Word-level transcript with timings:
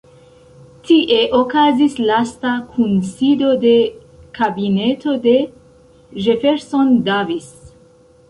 Tie 0.85 1.17
okazis 1.39 1.97
lasta 2.11 2.53
kunsido 2.77 3.51
de 3.65 3.75
kabineto 4.39 5.13
de 5.27 5.37
Jefferson 6.25 6.97
Davis. 7.11 7.49